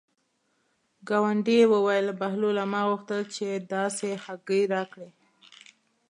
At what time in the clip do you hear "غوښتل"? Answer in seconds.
2.89-3.21